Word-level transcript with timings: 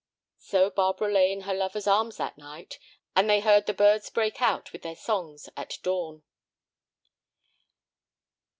So 0.39 0.71
Barbara 0.71 1.13
lay 1.13 1.31
in 1.31 1.41
her 1.41 1.53
lover's 1.53 1.85
arms 1.85 2.17
that 2.17 2.35
night, 2.35 2.79
and 3.15 3.29
they 3.29 3.39
heard 3.39 3.67
the 3.67 3.73
birds 3.75 4.09
break 4.09 4.41
out 4.41 4.73
with 4.73 4.81
their 4.81 4.95
songs 4.95 5.47
at 5.55 5.77
dawn. 5.83 6.23